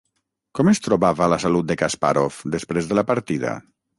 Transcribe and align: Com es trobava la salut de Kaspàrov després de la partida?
Com 0.59 0.71
es 0.71 0.79
trobava 0.85 1.27
la 1.33 1.37
salut 1.43 1.69
de 1.71 1.77
Kaspàrov 1.83 2.39
després 2.57 2.91
de 2.93 3.01
la 3.01 3.07
partida? 3.13 3.55